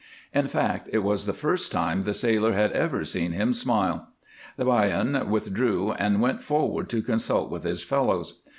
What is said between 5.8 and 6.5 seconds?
and went